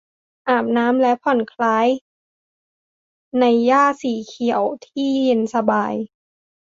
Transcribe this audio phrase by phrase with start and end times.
[0.47, 1.87] อาบน้ำและผ่อนคล้าย
[3.39, 5.93] ในหญ้าสีเขียวที่เย็นสบาย